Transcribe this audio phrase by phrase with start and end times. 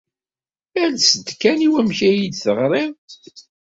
[0.83, 2.95] Ales-d kan i wamek ay iyi-d-teɣrid?